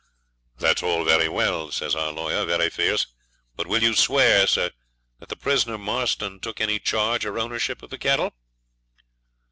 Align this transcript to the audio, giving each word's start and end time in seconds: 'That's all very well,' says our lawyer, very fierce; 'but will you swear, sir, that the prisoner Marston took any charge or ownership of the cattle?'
'That's 0.57 0.81
all 0.81 1.03
very 1.03 1.29
well,' 1.29 1.71
says 1.71 1.93
our 1.95 2.11
lawyer, 2.11 2.43
very 2.43 2.71
fierce; 2.71 3.05
'but 3.55 3.67
will 3.67 3.83
you 3.83 3.93
swear, 3.93 4.47
sir, 4.47 4.71
that 5.19 5.29
the 5.29 5.35
prisoner 5.35 5.77
Marston 5.77 6.39
took 6.39 6.59
any 6.59 6.79
charge 6.79 7.23
or 7.23 7.37
ownership 7.37 7.83
of 7.83 7.91
the 7.91 7.99
cattle?' 7.99 8.33